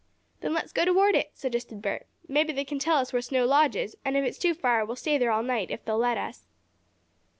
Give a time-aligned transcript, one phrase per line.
[0.39, 2.07] "Then let's go toward it," suggested Bert.
[2.27, 4.95] "Maybe they can tell us where Snow Lodge is, and if it's too far we'll
[4.95, 6.47] stay there all night, if they'll let us."